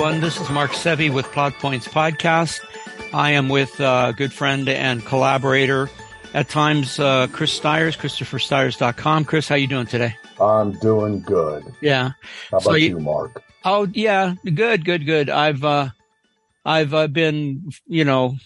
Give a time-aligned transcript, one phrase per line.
[0.00, 2.60] This is Mark Sevi with Plot Points Podcast.
[3.12, 5.90] I am with a uh, good friend and collaborator
[6.32, 9.26] at times, uh, Chris Stires, ChristopherStires.com.
[9.26, 10.16] Chris, how you doing today?
[10.40, 11.64] I'm doing good.
[11.82, 12.12] Yeah.
[12.50, 13.44] How about so you, you, Mark?
[13.62, 14.36] Oh, yeah.
[14.42, 15.28] Good, good, good.
[15.28, 15.90] I've, uh,
[16.64, 18.36] I've uh, been, you know,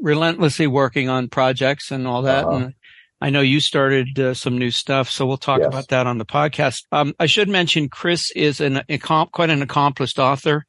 [0.00, 2.44] relentlessly working on projects and all that.
[2.44, 2.56] Uh-huh.
[2.56, 2.74] And
[3.20, 5.66] I know you started uh, some new stuff, so we'll talk yes.
[5.66, 6.84] about that on the podcast.
[6.92, 10.64] Um, I should mention Chris is an, a comp, quite an accomplished author.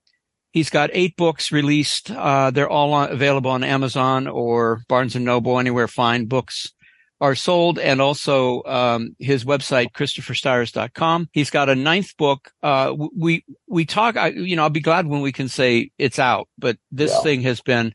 [0.58, 2.10] He's got eight books released.
[2.10, 6.74] Uh, they're all on, available on Amazon or Barnes and Noble, anywhere fine books
[7.22, 7.78] are sold.
[7.78, 11.30] And also, um, his website, ChristopherStires.com.
[11.32, 12.50] He's got a ninth book.
[12.64, 16.18] Uh, we, we talk, I, you know, I'll be glad when we can say it's
[16.18, 17.22] out, but this yeah.
[17.22, 17.94] thing has been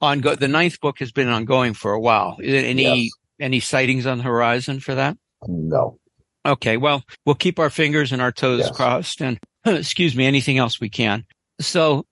[0.00, 0.38] ongoing.
[0.38, 2.36] The ninth book has been ongoing for a while.
[2.42, 3.12] Any, yes.
[3.38, 5.16] any sightings on the horizon for that?
[5.46, 6.00] No.
[6.44, 6.78] Okay.
[6.78, 8.76] Well, we'll keep our fingers and our toes yes.
[8.76, 11.24] crossed and excuse me, anything else we can.
[11.60, 12.06] So,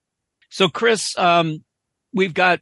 [0.49, 1.63] so Chris, um,
[2.13, 2.59] we've got,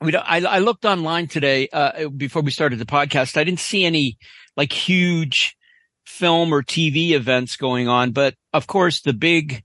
[0.00, 3.36] we, I, I looked online today, uh, before we started the podcast.
[3.36, 4.18] I didn't see any
[4.56, 5.56] like huge
[6.04, 9.62] film or TV events going on, but of course the big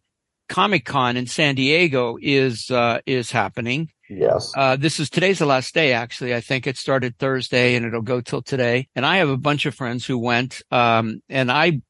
[0.47, 3.89] Comic Con in San Diego is, uh, is happening.
[4.09, 4.52] Yes.
[4.58, 6.33] Uh, this is today's the last day, actually.
[6.33, 8.88] I think it started Thursday and it'll go till today.
[8.95, 11.81] And I have a bunch of friends who went, um, and I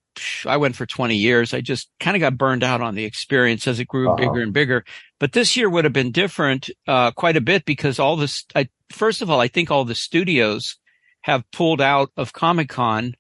[0.46, 1.54] I went for 20 years.
[1.54, 4.18] I just kind of got burned out on the experience as it grew uh-huh.
[4.18, 4.86] bigger and bigger.
[5.20, 8.70] But this year would have been different, uh, quite a bit because all this, I,
[8.92, 10.78] first of all, I think all the studios
[11.22, 13.16] have pulled out of Comic Con.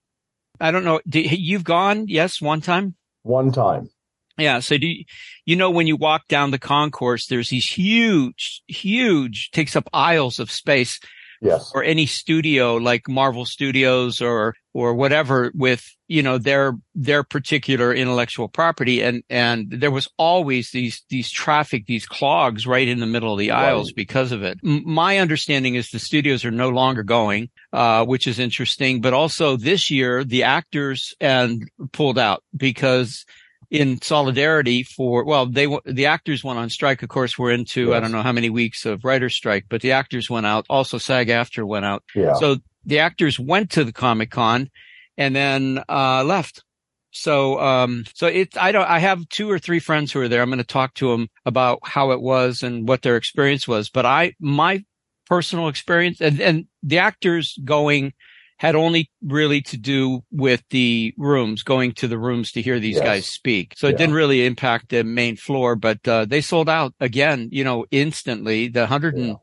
[0.59, 1.02] I don't know.
[1.08, 2.08] Do, you've gone?
[2.08, 2.42] Yes.
[2.42, 2.95] One time?
[3.23, 3.89] One time.
[4.37, 4.60] Yeah.
[4.60, 5.05] So do you,
[5.45, 10.39] you know, when you walk down the concourse, there's these huge, huge, takes up aisles
[10.39, 10.99] of space.
[11.42, 11.71] Yes.
[11.73, 17.93] Or any studio like Marvel Studios or or whatever with, you know, their, their particular
[17.93, 19.02] intellectual property.
[19.02, 23.39] And, and there was always these, these traffic, these clogs right in the middle of
[23.39, 24.59] the aisles because of it.
[24.63, 29.02] M- my understanding is the studios are no longer going, uh, which is interesting.
[29.02, 33.25] But also this year, the actors and pulled out because
[33.71, 37.03] in solidarity for, well, they, the actors went on strike.
[37.03, 37.97] Of course, we're into, yes.
[37.97, 40.65] I don't know how many weeks of writer's strike, but the actors went out.
[40.69, 42.03] Also SAG-AFTRA went out.
[42.15, 42.33] Yeah.
[42.33, 44.70] So the actors went to the Comic Con
[45.17, 46.64] and then uh, left.
[47.12, 50.42] So, um, so it, I don't, I have two or three friends who are there.
[50.42, 53.90] I'm going to talk to them about how it was and what their experience was.
[53.90, 54.84] But I, my
[55.26, 58.14] personal experience and, and the actors going
[58.58, 62.98] had only really to do with the rooms, going to the rooms to hear these
[62.98, 63.04] yes.
[63.04, 63.73] guys speak.
[63.78, 63.98] So it yeah.
[63.98, 68.67] didn't really impact the main floor, but, uh, they sold out again, you know, instantly.
[68.67, 69.34] The hundred and, yeah.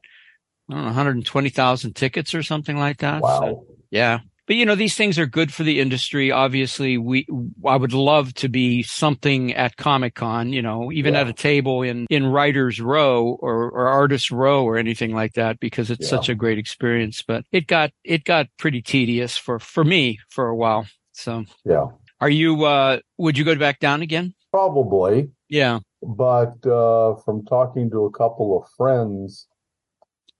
[0.68, 3.22] I don't know, 120,000 tickets or something like that.
[3.22, 3.40] Wow.
[3.40, 4.20] So, yeah.
[4.46, 6.30] But you know, these things are good for the industry.
[6.30, 7.26] Obviously, we,
[7.64, 11.22] I would love to be something at Comic Con, you know, even yeah.
[11.22, 15.58] at a table in, in Writers Row or, or Artist Row or anything like that
[15.58, 16.10] because it's yeah.
[16.10, 17.22] such a great experience.
[17.26, 20.86] But it got, it got pretty tedious for, for me for a while.
[21.12, 21.86] So, yeah.
[22.20, 24.32] Are you, uh, would you go back down again?
[24.52, 25.30] Probably.
[25.48, 25.80] Yeah.
[26.02, 29.48] But, uh, from talking to a couple of friends,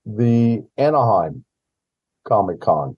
[0.07, 1.45] the Anaheim
[2.25, 2.97] Comic Con.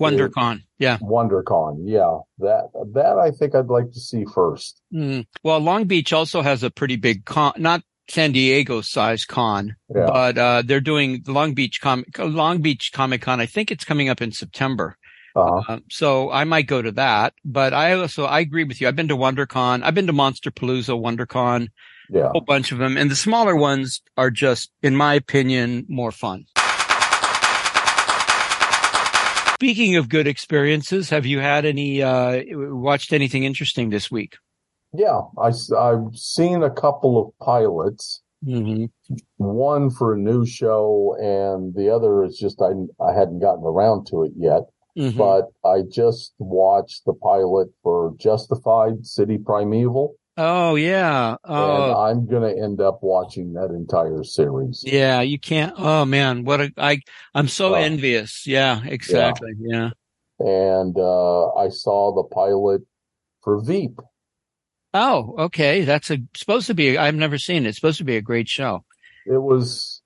[0.00, 0.98] WonderCon, yeah.
[0.98, 2.18] WonderCon, yeah.
[2.38, 4.80] That that I think I'd like to see first.
[4.94, 5.26] Mm.
[5.42, 10.06] Well, Long Beach also has a pretty big con, not San Diego size con, yeah.
[10.06, 13.40] but uh, they're doing the Long Beach Com Long Beach Comic Con.
[13.40, 14.96] I think it's coming up in September.
[15.34, 15.74] Uh-huh.
[15.74, 18.88] Uh, so I might go to that, but I also, I agree with you.
[18.88, 19.82] I've been to WonderCon.
[19.82, 21.68] I've been to Monsterpalooza, WonderCon
[22.10, 22.26] yeah.
[22.26, 22.96] a whole bunch of them.
[22.96, 26.46] And the smaller ones are just, in my opinion, more fun.
[29.54, 34.36] Speaking of good experiences, have you had any, uh, watched anything interesting this week?
[34.92, 38.22] Yeah, I, I've seen a couple of pilots.
[38.46, 38.84] Mm-hmm.
[39.38, 42.70] One for a new show, and the other is just I
[43.04, 44.62] I hadn't gotten around to it yet.
[44.96, 45.18] Mm-hmm.
[45.18, 50.14] But I just watched the pilot for Justified City Primeval.
[50.40, 51.34] Oh yeah.
[51.42, 51.82] Oh.
[51.82, 54.84] And I'm going to end up watching that entire series.
[54.86, 55.74] Yeah, you can't.
[55.76, 57.00] Oh man, what a I
[57.34, 58.46] I'm so uh, envious.
[58.46, 59.50] Yeah, exactly.
[59.58, 59.90] Yeah.
[60.38, 60.46] yeah.
[60.46, 62.82] And uh I saw the pilot
[63.42, 63.98] for Veep.
[64.94, 65.82] Oh, okay.
[65.82, 67.70] That's a supposed to be I've never seen it.
[67.70, 68.84] It's supposed to be a great show.
[69.26, 70.02] It was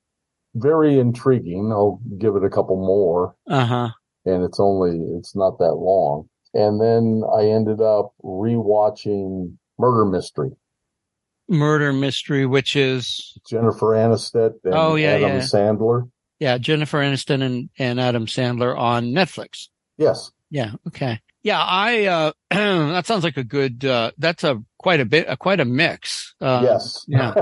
[0.55, 1.71] very intriguing.
[1.73, 3.37] I'll give it a couple more.
[3.47, 3.91] Uh-huh.
[4.25, 6.31] And it's only it's not that long.
[6.55, 10.51] And then I ended up rewatching Murder Mystery.
[11.49, 15.39] Murder Mystery, which is Jennifer Aniston and oh, yeah, Adam yeah.
[15.41, 16.09] Sandler.
[16.39, 19.69] Yeah, Jennifer Aniston and, and Adam Sandler on Netflix.
[19.99, 20.31] Yes.
[20.51, 20.75] Yeah.
[20.87, 21.21] Okay.
[21.43, 23.85] Yeah, I uh, that sounds like a good.
[23.85, 26.37] Uh, that's a quite a bit, uh, quite a mix.
[26.41, 27.05] Uh, yes.
[27.09, 27.35] Yeah.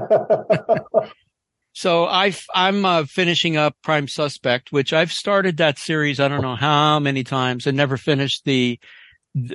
[1.74, 6.20] so I I'm uh, finishing up Prime Suspect, which I've started that series.
[6.20, 8.80] I don't know how many times and never finished the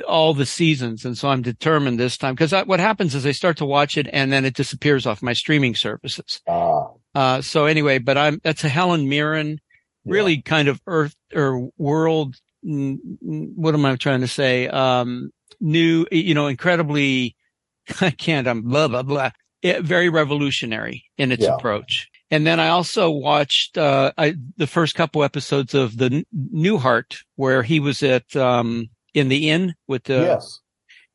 [0.08, 3.58] all the seasons, and so I'm determined this time because what happens is I start
[3.58, 6.42] to watch it and then it disappears off my streaming services.
[6.48, 6.88] Ah.
[7.14, 9.60] Uh, so anyway, but I'm that's a Helen Mirren,
[10.06, 10.42] really yeah.
[10.44, 12.36] kind of Earth or world
[12.66, 14.68] what am I trying to say?
[14.68, 17.36] Um, new, you know, incredibly,
[18.02, 19.32] I can't, I'm blah, blah, blah.
[19.62, 21.56] It, very revolutionary in its yeah.
[21.56, 22.10] approach.
[22.32, 27.62] And then I also watched, uh, I, the first couple episodes of the Newhart where
[27.62, 30.60] he was at, um, in the inn with the, yes.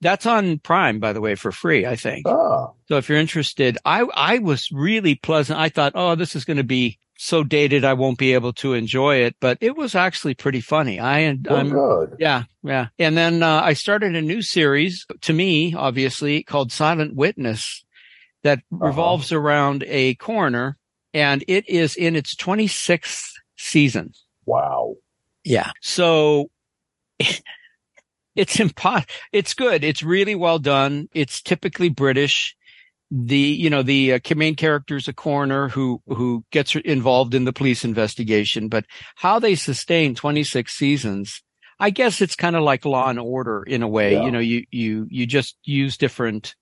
[0.03, 2.27] That's on Prime, by the way, for free, I think.
[2.27, 2.71] Ah.
[2.89, 5.59] So if you're interested, I, I was really pleasant.
[5.59, 8.73] I thought, oh, this is going to be so dated I won't be able to
[8.73, 10.99] enjoy it, but it was actually pretty funny.
[10.99, 12.17] I oh, I'm good.
[12.19, 12.87] Yeah, yeah.
[12.99, 17.85] And then uh, I started a new series to me, obviously, called Silent Witness
[18.43, 18.87] that uh-huh.
[18.87, 20.79] revolves around a coroner
[21.13, 24.15] and it is in its 26th season.
[24.47, 24.95] Wow.
[25.45, 25.73] Yeah.
[25.83, 26.51] So
[28.37, 29.85] it's impo- it's good.
[29.85, 31.09] It's really well done.
[31.13, 32.57] It's typically British
[33.11, 37.45] the you know the uh, main character is a coroner who who gets involved in
[37.45, 38.85] the police investigation but
[39.17, 41.43] how they sustain 26 seasons
[41.81, 44.25] i guess it's kind of like law and order in a way yeah.
[44.25, 46.55] you know you you you just use different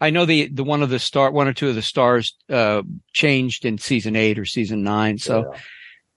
[0.00, 2.82] i know the the one of the star one or two of the stars uh
[3.12, 5.58] changed in season 8 or season 9 so yeah.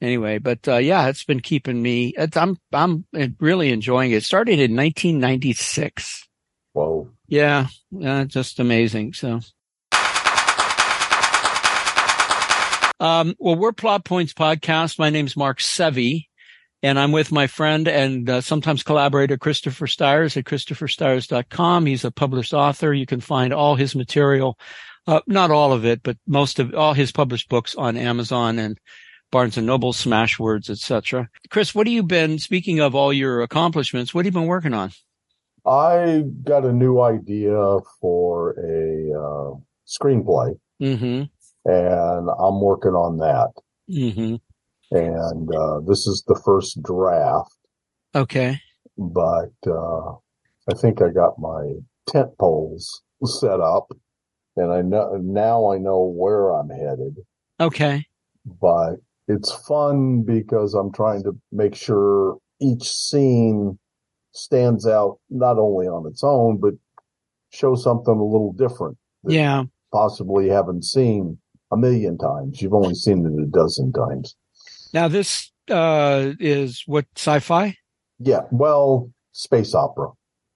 [0.01, 3.05] Anyway but uh yeah it's been keeping me i'm i'm
[3.39, 6.27] really enjoying it, it started in 1996
[6.73, 7.67] whoa yeah,
[8.03, 9.13] uh, just amazing.
[9.13, 9.39] So
[12.99, 14.99] Um, well, we're Plot Points Podcast.
[14.99, 16.27] My name's Mark Sevi,
[16.83, 21.85] and I'm with my friend and uh, sometimes collaborator Christopher Stires at christopherstires.com.
[21.85, 22.93] He's a published author.
[22.93, 24.59] You can find all his material,
[25.07, 28.77] uh, not all of it, but most of all his published books on Amazon and
[29.31, 31.29] Barnes and Noble, Smashwords, etc.
[31.49, 34.73] Chris, what have you been, speaking of all your accomplishments, what have you been working
[34.73, 34.91] on?
[35.65, 39.57] I got a new idea for a uh,
[39.87, 40.57] screenplay.
[40.81, 41.23] Mm-hmm
[41.65, 43.51] and I'm working on that.
[43.89, 44.35] Mm-hmm.
[44.91, 47.55] And uh, this is the first draft.
[48.13, 48.59] Okay.
[48.97, 50.11] But uh,
[50.69, 51.73] I think I got my
[52.07, 53.91] tent poles set up,
[54.55, 57.17] and I know now I know where I'm headed.
[57.59, 58.05] Okay.
[58.45, 58.95] But
[59.31, 63.79] it's fun because I'm trying to make sure each scene
[64.33, 66.73] stands out not only on its own, but
[67.51, 68.97] show something a little different.
[69.23, 69.63] Yeah.
[69.91, 71.37] Possibly haven't seen
[71.71, 72.61] a million times.
[72.61, 74.35] You've only seen it a dozen times.
[74.93, 77.75] Now, this uh, is what sci-fi?
[78.19, 80.09] Yeah, well, space opera.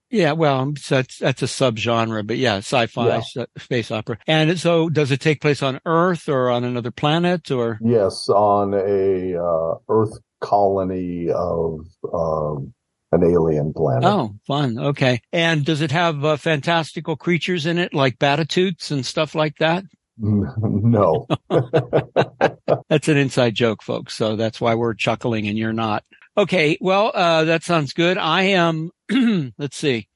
[0.09, 3.45] Yeah, well, that's that's a subgenre, but yeah, sci-fi, yeah.
[3.57, 4.17] space opera.
[4.27, 7.79] And so, does it take place on Earth or on another planet, or?
[7.81, 12.73] Yes, on a uh, Earth colony of um,
[13.11, 14.03] an alien planet.
[14.03, 14.77] Oh, fun.
[14.77, 15.21] Okay.
[15.31, 19.83] And does it have uh, fantastical creatures in it, like Batatuts and stuff like that?
[20.17, 21.27] No.
[22.89, 24.13] that's an inside joke, folks.
[24.13, 26.05] So that's why we're chuckling and you're not.
[26.37, 26.77] Okay.
[26.81, 28.17] Well, uh, that sounds good.
[28.17, 28.91] I am,
[29.57, 30.07] let's see.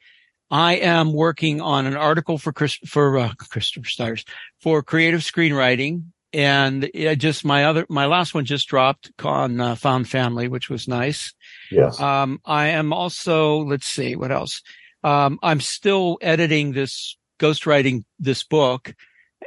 [0.52, 4.26] I am working on an article for Chris, for uh, Christopher Stires
[4.62, 6.06] for creative screenwriting.
[6.32, 10.88] And just my other, my last one just dropped on uh, Found Family, which was
[10.88, 11.34] nice.
[11.72, 12.00] Yes.
[12.00, 14.62] Um, I am also, let's see, what else?
[15.04, 18.94] Um, I'm still editing this, ghostwriting this book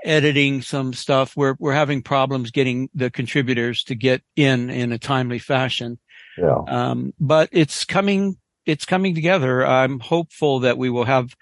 [0.05, 1.37] editing some stuff.
[1.37, 5.99] We're we're having problems getting the contributors to get in in a timely fashion.
[6.37, 6.59] Yeah.
[6.67, 8.37] Um, but it's coming.
[8.67, 9.67] It's coming together.
[9.67, 11.35] I'm hopeful that we will have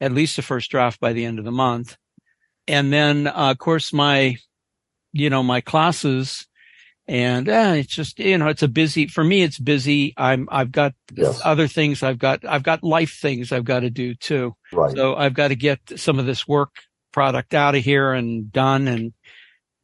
[0.00, 1.96] at least a first draft by the end of the month,
[2.66, 4.36] and then uh, of course my,
[5.12, 6.46] you know, my classes.
[7.08, 9.42] And eh, it's just you know it's a busy for me.
[9.42, 10.14] It's busy.
[10.16, 11.40] I'm I've got yes.
[11.44, 12.04] other things.
[12.04, 14.54] I've got I've got life things I've got to do too.
[14.72, 14.94] Right.
[14.94, 16.70] So I've got to get some of this work
[17.12, 19.12] product out of here and done and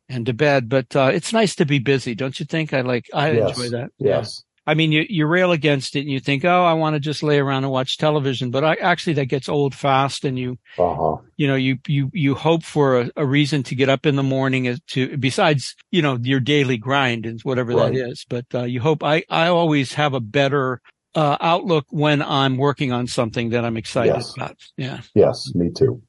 [0.09, 0.69] and to bed.
[0.69, 2.73] But uh, it's nice to be busy, don't you think?
[2.73, 3.59] I like I yes.
[3.59, 3.91] enjoy that.
[3.99, 4.43] Yes.
[4.67, 7.23] I mean, you you rail against it and you think, oh, I want to just
[7.23, 11.17] lay around and watch television, but I, actually that gets old fast, and you uh-huh.
[11.37, 14.23] you know you you you hope for a, a, reason to get up in the
[14.23, 17.93] morning to besides you know your daily grind and whatever right.
[17.93, 18.25] that is.
[18.29, 20.81] But uh, you hope I I always have a better
[21.15, 24.37] uh, outlook when I'm working on something that I'm excited yes.
[24.37, 24.57] about.
[24.77, 25.01] Yeah.
[25.15, 26.03] Yes, me too.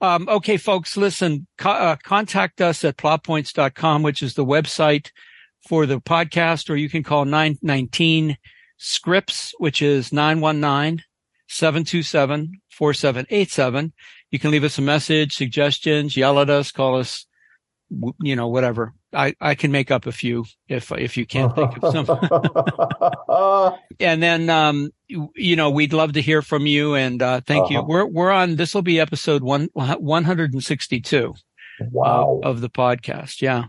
[0.00, 5.10] Um, okay, folks, listen, co- uh, contact us at plotpoints.com, which is the website
[5.66, 8.36] for the podcast, or you can call 919
[8.76, 11.02] scripts, which is 919
[11.48, 13.92] 727 4787.
[14.30, 17.25] You can leave us a message, suggestions, yell at us, call us,
[18.20, 18.92] you know, whatever.
[19.12, 23.78] I, I can make up a few if if you can't think of some.
[24.00, 27.72] and then um, you, know we'd love to hear from you and uh, thank uh-huh.
[27.72, 27.82] you.
[27.82, 31.34] We're we're on this will be episode one one hundred and sixty two.
[31.78, 32.40] Wow.
[32.42, 33.42] of the podcast.
[33.42, 33.64] Yeah.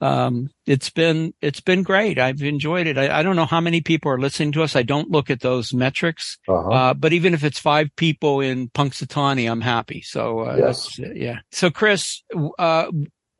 [0.00, 2.18] Um, it's been it's been great.
[2.18, 2.98] I've enjoyed it.
[2.98, 4.74] I, I, don't know how many people are listening to us.
[4.74, 6.70] I don't look at those metrics, uh-huh.
[6.70, 10.02] uh, but even if it's five people in Punxsutawney, I'm happy.
[10.02, 11.38] So uh, yes, yeah.
[11.52, 12.24] So Chris,
[12.58, 12.90] uh,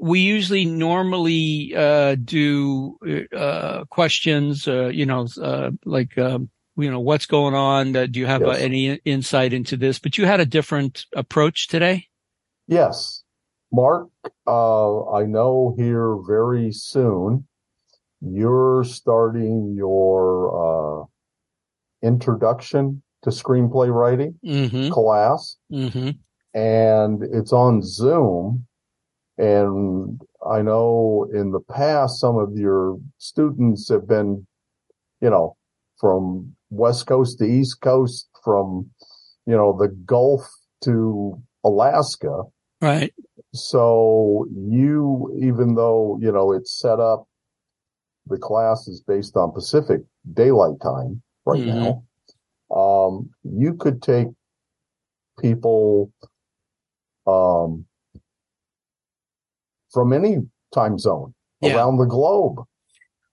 [0.02, 2.98] we usually normally uh, do
[3.34, 4.66] uh, questions.
[4.66, 5.28] Uh, you know,
[5.84, 7.92] like um, you know what's going on.
[7.92, 8.58] do you have yes.
[8.58, 10.00] any insight into this?
[10.00, 12.08] But you had a different approach today.
[12.66, 13.22] Yes.
[13.72, 14.08] Mark,
[14.46, 17.46] uh, I know here very soon
[18.20, 21.04] you're starting your uh,
[22.06, 24.90] introduction to screenplay writing mm-hmm.
[24.90, 26.10] class, mm-hmm.
[26.58, 28.66] and it's on Zoom.
[29.42, 34.46] And I know in the past, some of your students have been,
[35.20, 35.56] you know,
[35.98, 38.88] from West Coast to East Coast, from,
[39.44, 40.48] you know, the Gulf
[40.84, 42.42] to Alaska.
[42.80, 43.12] Right.
[43.52, 47.26] So you, even though, you know, it's set up,
[48.26, 51.90] the class is based on Pacific daylight time right mm-hmm.
[52.70, 52.76] now.
[52.76, 54.28] Um, you could take
[55.40, 56.12] people,
[57.26, 57.86] um,
[59.92, 60.38] from any
[60.74, 61.74] time zone yeah.
[61.74, 62.64] around the globe.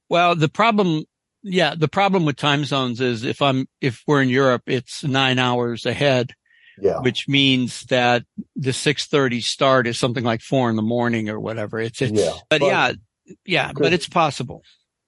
[0.09, 1.03] Well, the problem,
[1.43, 5.39] yeah, the problem with time zones is if I'm, if we're in Europe, it's nine
[5.39, 6.33] hours ahead
[6.81, 6.99] yeah.
[6.99, 8.23] which means that
[8.55, 11.79] the 630 start is something like four in the morning or whatever.
[11.79, 12.33] It's, it's yeah.
[12.49, 12.91] But, but yeah,
[13.45, 14.63] yeah, but it's possible.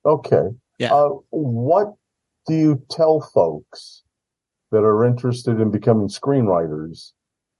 [0.06, 0.50] Okay.
[0.80, 0.94] Yeah.
[0.94, 1.94] Uh, what
[2.48, 4.04] do you tell folks
[4.72, 7.12] that are interested in becoming screenwriters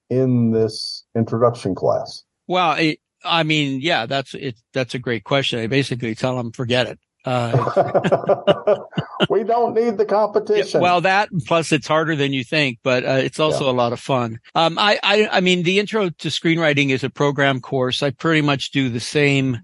[0.10, 2.24] in this introduction class?
[2.48, 4.56] Well, it, I mean, yeah, that's it.
[4.74, 5.60] That's a great question.
[5.60, 7.00] I basically tell them, forget it.
[7.24, 8.80] Uh,
[9.30, 10.82] we don't need the competition.
[10.82, 13.72] well, that plus it's harder than you think, but uh, it's also yeah.
[13.72, 14.40] a lot of fun.
[14.56, 18.02] Um, I, I, I mean, the intro to screenwriting is a program course.
[18.02, 19.60] I pretty much do the same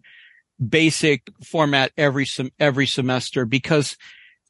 [0.65, 3.97] basic format every sem- every semester because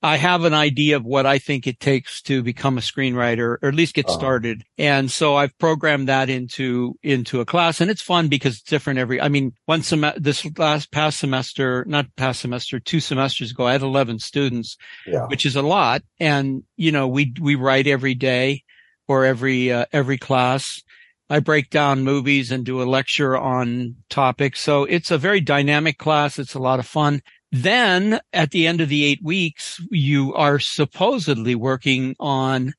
[0.04, 3.68] I have an idea of what I think it takes to become a screenwriter or
[3.68, 4.18] at least get uh-huh.
[4.18, 4.64] started.
[4.78, 9.00] And so I've programmed that into, into a class and it's fun because it's different
[9.00, 13.66] every, I mean, one semester, this last past semester, not past semester, two semesters ago,
[13.66, 14.78] I had 11 students,
[15.08, 15.26] yeah.
[15.28, 16.04] which is a lot.
[16.20, 18.64] And, you know, we, we write every day
[19.08, 20.84] or every, uh, every class.
[21.30, 24.62] I break down movies and do a lecture on topics.
[24.62, 26.40] So it's a very dynamic class.
[26.40, 27.22] It's a lot of fun.
[27.62, 32.74] Then at the end of the eight weeks, you are supposedly working on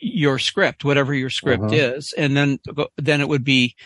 [0.00, 1.74] your script, whatever your script uh-huh.
[1.74, 2.12] is.
[2.16, 2.58] And then,
[2.96, 3.76] then it would be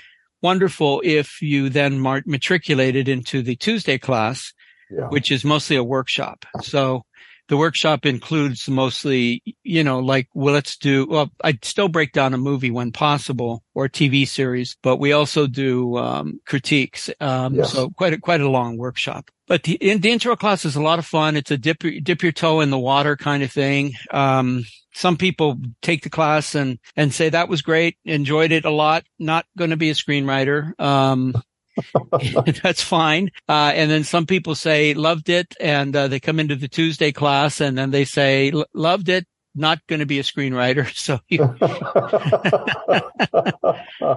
[0.40, 4.52] wonderful if you then matriculated into the Tuesday class,
[4.90, 5.08] yeah.
[5.08, 6.46] which is mostly a workshop.
[6.62, 7.04] So
[7.48, 12.32] the workshop includes mostly, you know, like, well, let's do, well, I still break down
[12.32, 17.10] a movie when possible or TV series, but we also do, um, critiques.
[17.20, 17.72] Um, yes.
[17.72, 19.30] so quite a, quite a long workshop.
[19.46, 21.36] But the, in, the intro class is a lot of fun.
[21.36, 23.92] It's a dip, dip your toe in the water kind of thing.
[24.10, 28.70] Um, some people take the class and, and say that was great, enjoyed it a
[28.70, 30.78] lot, not going to be a screenwriter.
[30.80, 31.34] Um,
[32.62, 33.30] that's fine.
[33.48, 37.12] Uh, and then some people say loved it and uh, they come into the Tuesday
[37.12, 40.84] class and then they say loved it, not going to be a screenwriter.
[40.94, 41.56] So you,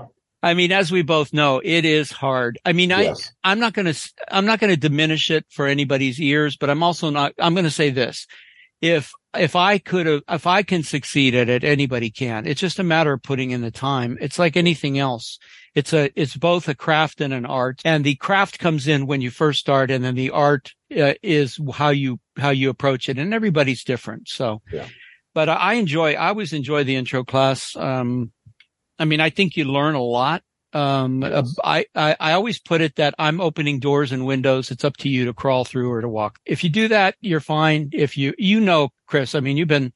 [0.43, 2.59] I mean, as we both know, it is hard.
[2.63, 3.31] I mean, yes.
[3.43, 6.69] I, I'm not going to, I'm not going to diminish it for anybody's ears, but
[6.69, 8.27] I'm also not, I'm going to say this.
[8.81, 12.45] If, if I could have, if I can succeed at it, anybody can.
[12.45, 14.17] It's just a matter of putting in the time.
[14.21, 15.39] It's like anything else.
[15.73, 17.81] It's a, it's both a craft and an art.
[17.85, 19.91] And the craft comes in when you first start.
[19.91, 23.17] And then the art uh, is how you, how you approach it.
[23.17, 24.27] And everybody's different.
[24.27, 24.87] So, yeah.
[25.33, 27.75] but I enjoy, I always enjoy the intro class.
[27.75, 28.31] Um,
[28.99, 30.43] I mean, I think you learn a lot.
[30.77, 31.55] Um, yes.
[31.63, 34.69] I, I, I always put it that I'm opening doors and windows.
[34.69, 36.37] It's up to you to crawl through or to walk.
[36.45, 37.89] If you do that, you're fine.
[37.93, 39.91] If you, you know, Chris, I mean, you've been,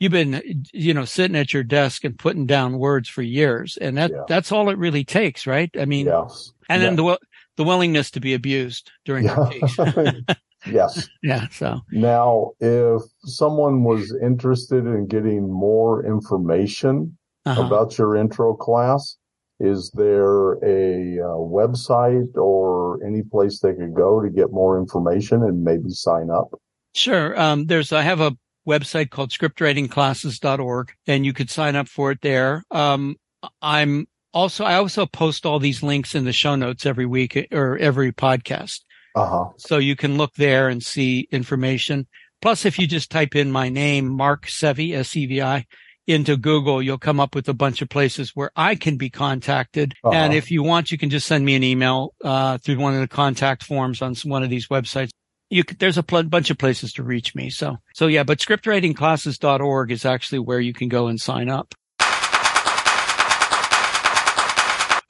[0.00, 3.76] you've been, you know, sitting at your desk and putting down words for years.
[3.76, 4.24] And that, yeah.
[4.26, 5.70] that's all it really takes, right?
[5.78, 6.52] I mean, yes.
[6.68, 6.88] and yeah.
[6.88, 7.18] then the,
[7.56, 9.50] the willingness to be abused during yeah.
[10.66, 11.08] yes.
[11.22, 11.46] Yeah.
[11.52, 17.62] So now, if someone was interested in getting more information uh-huh.
[17.62, 19.16] about your intro class,
[19.60, 25.42] is there a, uh, website or any place they could go to get more information
[25.42, 26.48] and maybe sign up?
[26.94, 27.38] Sure.
[27.40, 28.36] Um, there's, I have a
[28.66, 32.64] website called scriptwritingclasses.org and you could sign up for it there.
[32.70, 33.16] Um,
[33.62, 37.78] I'm also, I also post all these links in the show notes every week or
[37.78, 38.80] every podcast.
[39.14, 39.50] Uh-huh.
[39.56, 42.06] So you can look there and see information.
[42.40, 45.66] Plus, if you just type in my name, Mark Sevi, S-E-V-I,
[46.10, 49.94] into Google, you'll come up with a bunch of places where I can be contacted.
[50.04, 50.14] Uh-huh.
[50.14, 53.00] And if you want, you can just send me an email, uh, through one of
[53.00, 55.10] the contact forms on one of these websites.
[55.50, 57.50] You could, there's a pl- bunch of places to reach me.
[57.50, 61.74] So, so yeah, but scriptwritingclasses.org is actually where you can go and sign up.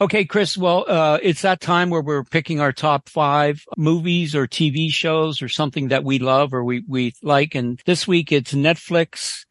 [0.02, 0.56] Okay, Chris.
[0.56, 5.42] Well, uh, it's that time where we're picking our top five movies or TV shows
[5.42, 7.54] or something that we love or we, we like.
[7.54, 9.44] And this week it's Netflix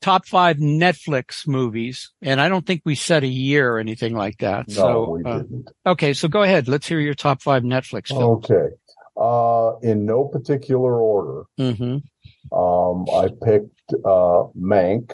[0.00, 2.10] top five Netflix movies.
[2.22, 4.68] And I don't think we set a year or anything like that.
[4.68, 5.70] No, so, we uh, didn't.
[5.86, 6.12] Okay.
[6.12, 6.68] So go ahead.
[6.68, 8.44] Let's hear your top five Netflix films.
[8.50, 8.74] Okay.
[9.16, 11.44] Uh, in no particular order.
[11.58, 12.56] Mm-hmm.
[12.56, 15.12] Um, I picked, uh, Mank.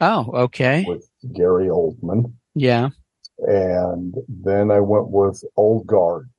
[0.00, 0.84] Oh, okay.
[0.86, 2.32] With Gary Oldman.
[2.54, 2.88] Yeah.
[3.38, 6.30] And then I went with Old Guard,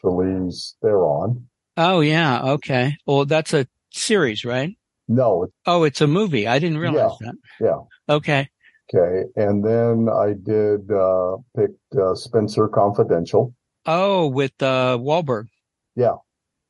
[0.00, 1.48] Charlize Theron.
[1.76, 2.96] Oh yeah, okay.
[3.04, 4.76] Well, that's a series, right?
[5.10, 5.48] No.
[5.66, 6.46] Oh, it's a movie.
[6.46, 7.66] I didn't realize yeah, that.
[7.66, 8.14] Yeah.
[8.14, 8.48] Okay.
[8.94, 9.24] Okay.
[9.34, 13.52] And then I did uh picked uh, Spenser Confidential.
[13.86, 15.48] Oh, with uh Wahlberg.
[15.96, 16.14] Yeah.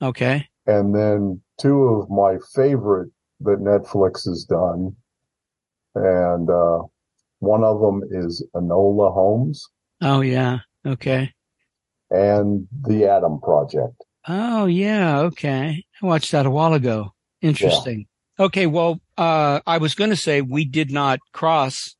[0.00, 0.48] Okay.
[0.66, 4.96] And then two of my favorite that Netflix has done.
[5.94, 6.84] And uh
[7.40, 9.68] one of them is Enola Holmes.
[10.00, 10.60] Oh yeah.
[10.86, 11.30] Okay.
[12.10, 14.02] And the Adam Project.
[14.26, 15.20] Oh yeah.
[15.20, 15.84] Okay.
[16.02, 17.12] I watched that a while ago.
[17.42, 18.06] Interesting.
[18.40, 18.66] Okay.
[18.66, 21.94] Well, uh, I was going to say we did not cross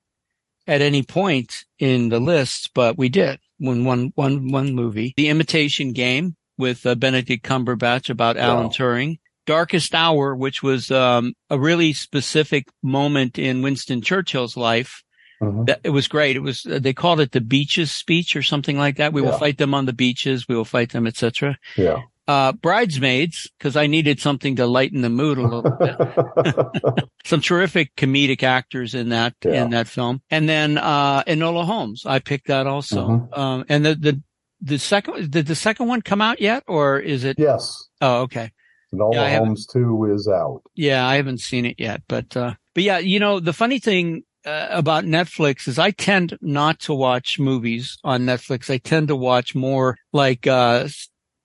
[0.66, 5.28] at any point in the list, but we did when one, one, one movie, The
[5.28, 8.48] Imitation Game with uh, Benedict Cumberbatch about yeah.
[8.48, 9.18] Alan Turing.
[9.46, 15.02] Darkest Hour, which was um, a really specific moment in Winston Churchill's life
[15.42, 15.72] Mm-hmm.
[15.84, 16.36] It was great.
[16.36, 19.12] It was, uh, they called it the beaches speech or something like that.
[19.12, 19.30] We yeah.
[19.30, 20.46] will fight them on the beaches.
[20.46, 21.58] We will fight them, etc.
[21.76, 22.02] Yeah.
[22.30, 27.08] Uh, bridesmaids, cause I needed something to lighten the mood a little bit.
[27.24, 29.64] Some terrific comedic actors in that, yeah.
[29.64, 30.22] in that film.
[30.30, 32.06] And then, uh, Enola Holmes.
[32.06, 33.08] I picked that also.
[33.08, 33.34] Mm-hmm.
[33.34, 34.22] Um, and the, the,
[34.60, 37.36] the second, did the second one come out yet or is it?
[37.36, 37.88] Yes.
[38.00, 38.52] Oh, okay.
[38.94, 40.62] Enola yeah, Holmes 2 is out.
[40.76, 44.22] Yeah, I haven't seen it yet, but, uh, but yeah, you know, the funny thing
[44.46, 48.70] uh, about Netflix is I tend not to watch movies on Netflix.
[48.70, 50.86] I tend to watch more like, uh,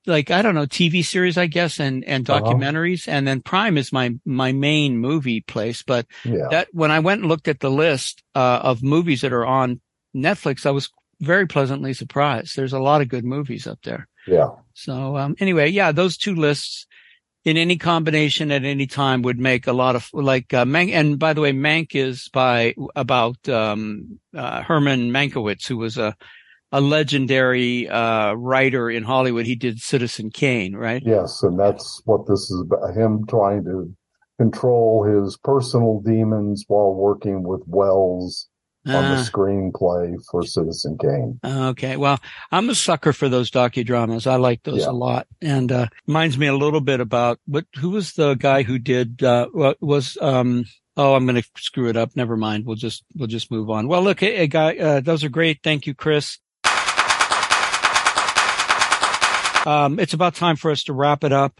[0.07, 2.41] like, I don't know, TV series, I guess, and, and uh-huh.
[2.41, 3.07] documentaries.
[3.07, 3.17] Uh-huh.
[3.17, 5.83] And then Prime is my, my main movie place.
[5.83, 6.47] But yeah.
[6.51, 9.81] that, when I went and looked at the list, uh, of movies that are on
[10.15, 10.89] Netflix, I was
[11.19, 12.55] very pleasantly surprised.
[12.55, 14.07] There's a lot of good movies up there.
[14.27, 14.49] Yeah.
[14.73, 16.87] So, um, anyway, yeah, those two lists,
[17.45, 20.91] in any combination at any time would make a lot of like uh, Mank.
[20.91, 26.15] And by the way, Mank is by about um, uh, Herman Mankiewicz, who was a
[26.75, 29.45] a legendary uh, writer in Hollywood.
[29.45, 31.01] He did Citizen Kane, right?
[31.05, 32.93] Yes, and that's what this is about.
[32.93, 33.95] Him trying to
[34.37, 38.49] control his personal demons while working with Welles
[38.85, 39.23] on the ah.
[39.23, 41.39] screenplay for Citizen Kane.
[41.43, 41.95] Okay.
[41.95, 42.19] Well,
[42.51, 44.27] I'm a sucker for those docudramas.
[44.27, 44.89] I like those yeah.
[44.89, 45.27] a lot.
[45.41, 49.23] And, uh, reminds me a little bit about what, who was the guy who did,
[49.23, 50.65] uh, what was, um,
[50.97, 52.15] Oh, I'm going to screw it up.
[52.15, 52.65] Never mind.
[52.65, 53.89] We'll just, we'll just move on.
[53.89, 55.59] Well, look, hey, guy, uh, those are great.
[55.61, 56.39] Thank you, Chris.
[59.65, 61.59] Um, it's about time for us to wrap it up.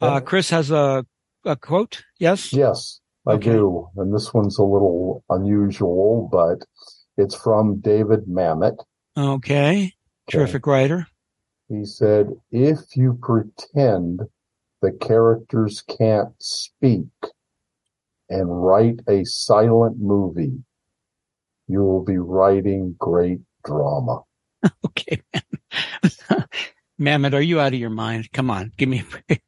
[0.00, 1.06] Uh, Chris has a,
[1.44, 2.04] a quote.
[2.18, 2.52] Yes.
[2.52, 3.00] Yes.
[3.26, 3.52] I okay.
[3.52, 3.88] do.
[3.96, 6.66] And this one's a little unusual, but
[7.16, 8.76] it's from David Mamet.
[9.16, 9.70] Okay.
[9.70, 9.92] okay.
[10.28, 11.06] Terrific writer.
[11.68, 14.20] He said, if you pretend
[14.82, 17.06] the characters can't speak
[18.28, 20.62] and write a silent movie,
[21.66, 24.22] you will be writing great drama.
[24.84, 26.44] okay, man.
[27.00, 28.30] Mamet, are you out of your mind?
[28.32, 29.42] Come on, give me a break.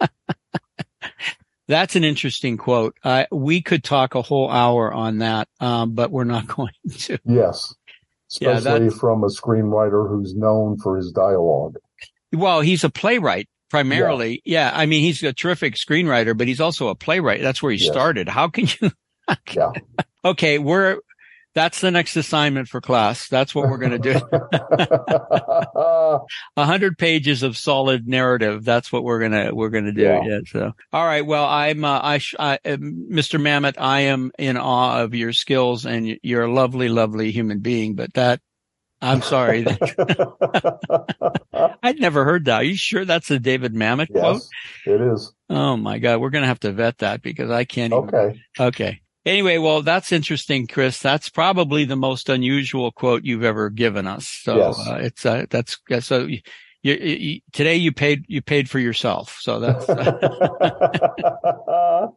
[1.68, 2.96] That's an interesting quote.
[3.04, 7.18] Uh, we could talk a whole hour on that, um, but we're not going to.
[7.24, 7.74] Yes.
[8.30, 11.76] Especially yeah, from a screenwriter who's known for his dialogue.
[12.32, 14.42] Well, he's a playwright primarily.
[14.44, 14.70] Yeah.
[14.70, 14.78] yeah.
[14.78, 17.40] I mean, he's a terrific screenwriter, but he's also a playwright.
[17.40, 17.90] That's where he yes.
[17.90, 18.28] started.
[18.28, 18.90] How can you?
[19.52, 19.70] yeah.
[20.24, 20.58] Okay.
[20.58, 20.98] We're,
[21.60, 23.28] that's the next assignment for class.
[23.28, 24.18] That's what we're going to do.
[26.56, 28.64] A hundred pages of solid narrative.
[28.64, 30.00] That's what we're going to, we're going to do.
[30.00, 30.22] Yeah.
[30.24, 30.38] yeah.
[30.46, 31.26] So, all right.
[31.26, 33.38] Well, I'm, uh, I, sh- I uh, Mr.
[33.38, 37.94] Mamet, I am in awe of your skills and you're a lovely, lovely human being,
[37.94, 38.40] but that
[39.02, 39.66] I'm sorry.
[41.82, 42.60] I'd never heard that.
[42.60, 44.42] Are you sure that's a David Mamet yes, quote?
[44.86, 45.34] It is.
[45.50, 46.22] Oh my God.
[46.22, 47.92] We're going to have to vet that because I can't.
[47.92, 48.08] Even...
[48.08, 48.40] Okay.
[48.58, 49.00] Okay.
[49.26, 50.98] Anyway, well, that's interesting, Chris.
[50.98, 54.26] That's probably the most unusual quote you've ever given us.
[54.26, 54.86] So yes.
[54.86, 56.24] uh, it's uh, that's so.
[56.24, 56.40] You,
[56.82, 59.36] you, you, today you paid you paid for yourself.
[59.40, 59.86] So that's.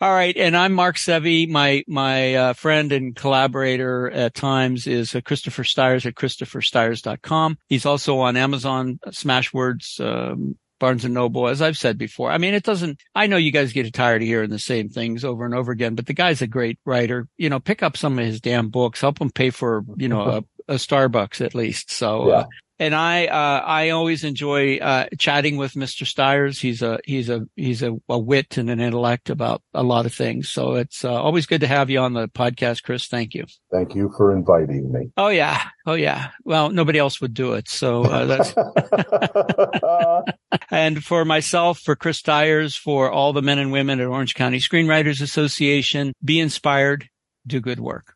[0.00, 1.48] All right, and I'm Mark Sevi.
[1.48, 7.58] My my uh, friend and collaborator at times is uh, Christopher Stires at christopherstires.com.
[7.68, 12.30] He's also on Amazon, Smashwords, um, Barnes and Noble, as I've said before.
[12.30, 15.24] I mean, it doesn't, I know you guys get tired of hearing the same things
[15.24, 17.28] over and over again, but the guy's a great writer.
[17.36, 20.22] You know, pick up some of his damn books, help him pay for, you know,
[20.22, 21.90] a, a Starbucks at least.
[21.90, 22.34] So, yeah.
[22.34, 22.46] uh,
[22.80, 26.06] and I, uh, I always enjoy, uh, chatting with Mr.
[26.06, 26.60] Stires.
[26.60, 30.14] He's a, he's a, he's a, a, wit and an intellect about a lot of
[30.14, 30.48] things.
[30.48, 33.06] So it's uh, always good to have you on the podcast, Chris.
[33.06, 33.46] Thank you.
[33.72, 35.10] Thank you for inviting me.
[35.16, 35.60] Oh yeah.
[35.86, 36.30] Oh yeah.
[36.44, 37.68] Well, nobody else would do it.
[37.68, 38.54] So uh, that's,
[40.70, 44.58] and for myself, for Chris Stires, for all the men and women at Orange County
[44.58, 47.08] Screenwriters Association, be inspired,
[47.44, 48.14] do good work.